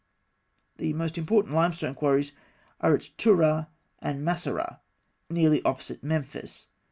[0.77, 2.31] ]The most important limestone quarries
[2.79, 3.67] are at Tûrah
[3.99, 4.79] and Massarah,
[5.29, 6.65] nearly opposite Memphis.